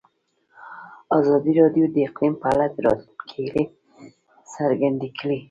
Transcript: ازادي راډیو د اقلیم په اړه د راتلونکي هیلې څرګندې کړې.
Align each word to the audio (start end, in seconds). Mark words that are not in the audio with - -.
ازادي 1.19 1.51
راډیو 1.61 1.85
د 1.91 1.95
اقلیم 2.07 2.33
په 2.41 2.47
اړه 2.53 2.65
د 2.69 2.77
راتلونکي 2.85 3.29
هیلې 3.39 3.63
څرګندې 4.53 5.09
کړې. 5.19 5.37